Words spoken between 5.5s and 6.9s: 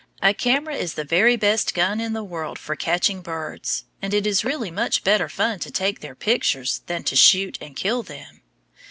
to take their pictures